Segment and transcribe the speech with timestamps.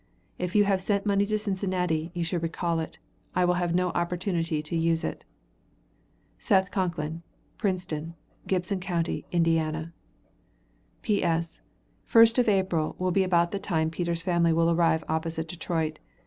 [0.39, 2.97] If you have sent money to Cincinnati, you should recall it.
[3.35, 5.25] I will have no opportunity to use it.
[6.39, 7.21] Seth Concklin,
[7.59, 8.15] Princeton,
[8.47, 9.91] Gibson county, Ind.
[11.03, 11.61] P.S.
[12.03, 15.99] First of April, will be about the time Peter's family will arrive opposite Detroit.